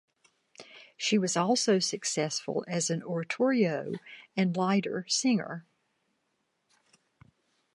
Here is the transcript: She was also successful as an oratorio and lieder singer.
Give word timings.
She 0.97 1.19
was 1.19 1.37
also 1.37 1.77
successful 1.77 2.65
as 2.67 2.89
an 2.89 3.03
oratorio 3.03 3.93
and 4.35 4.57
lieder 4.57 5.05
singer. 5.07 5.63